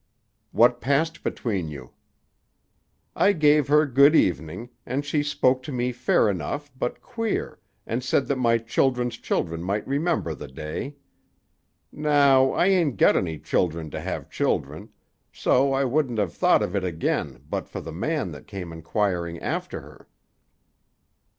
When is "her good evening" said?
3.67-4.71